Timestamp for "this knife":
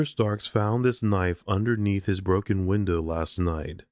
0.83-1.43